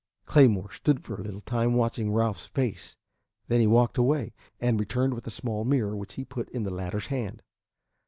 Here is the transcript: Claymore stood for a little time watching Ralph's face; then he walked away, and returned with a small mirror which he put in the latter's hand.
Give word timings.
Claymore 0.25 0.71
stood 0.71 1.03
for 1.03 1.13
a 1.13 1.21
little 1.23 1.41
time 1.41 1.75
watching 1.75 2.11
Ralph's 2.11 2.47
face; 2.47 2.97
then 3.49 3.59
he 3.59 3.67
walked 3.67 3.99
away, 3.99 4.33
and 4.59 4.79
returned 4.79 5.13
with 5.13 5.27
a 5.27 5.29
small 5.29 5.63
mirror 5.63 5.95
which 5.95 6.13
he 6.13 6.25
put 6.25 6.49
in 6.49 6.63
the 6.63 6.71
latter's 6.71 7.05
hand. 7.13 7.43